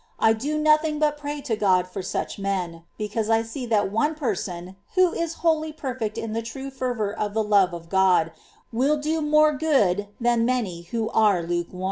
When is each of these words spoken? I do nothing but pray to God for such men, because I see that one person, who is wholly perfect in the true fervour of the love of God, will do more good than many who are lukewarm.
I 0.17 0.33
do 0.33 0.57
nothing 0.57 0.97
but 0.97 1.15
pray 1.15 1.41
to 1.41 1.55
God 1.55 1.85
for 1.87 2.01
such 2.01 2.39
men, 2.39 2.81
because 2.97 3.29
I 3.29 3.43
see 3.43 3.67
that 3.67 3.91
one 3.91 4.15
person, 4.15 4.75
who 4.95 5.13
is 5.13 5.35
wholly 5.45 5.71
perfect 5.71 6.17
in 6.17 6.33
the 6.33 6.41
true 6.41 6.71
fervour 6.71 7.13
of 7.13 7.35
the 7.35 7.43
love 7.43 7.71
of 7.71 7.87
God, 7.87 8.31
will 8.73 8.97
do 8.97 9.21
more 9.21 9.53
good 9.53 10.07
than 10.19 10.43
many 10.43 10.87
who 10.89 11.11
are 11.11 11.43
lukewarm. 11.43 11.79